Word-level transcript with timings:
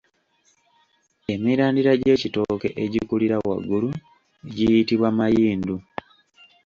Emirandira 1.33 1.91
gy’ekitooke 2.01 2.69
egikulira 2.83 3.37
waggulu 3.47 3.89
giyitibwa 4.55 5.09
mayindu. 5.17 5.75